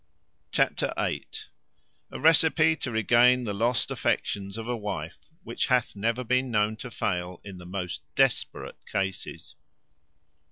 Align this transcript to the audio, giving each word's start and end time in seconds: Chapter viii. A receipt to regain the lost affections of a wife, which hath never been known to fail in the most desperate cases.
Chapter 0.51 0.91
viii. 0.97 1.21
A 2.09 2.19
receipt 2.19 2.81
to 2.81 2.89
regain 2.91 3.43
the 3.43 3.53
lost 3.53 3.91
affections 3.91 4.57
of 4.57 4.67
a 4.67 4.75
wife, 4.75 5.19
which 5.43 5.67
hath 5.67 5.95
never 5.95 6.23
been 6.23 6.49
known 6.49 6.75
to 6.77 6.89
fail 6.89 7.39
in 7.43 7.59
the 7.59 7.67
most 7.67 8.01
desperate 8.15 8.83
cases. 8.87 9.53